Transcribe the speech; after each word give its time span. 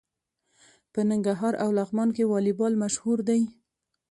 په 0.93 0.99
ننګرهار 1.09 1.53
او 1.63 1.69
لغمان 1.77 2.09
کې 2.15 2.23
والیبال 2.31 2.73
مشهور 2.83 3.19
دی. 3.29 3.41